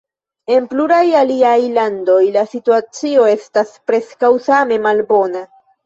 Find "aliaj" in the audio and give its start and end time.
1.19-1.53